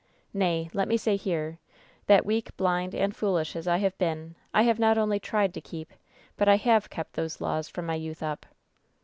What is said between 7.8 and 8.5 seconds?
my youth up.